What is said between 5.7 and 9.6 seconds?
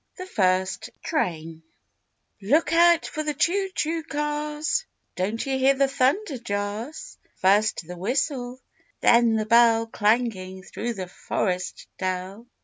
the thunder jars? First the whistle, then the